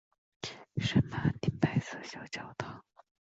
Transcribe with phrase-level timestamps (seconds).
[0.77, 2.83] 圣马丁白色小教堂。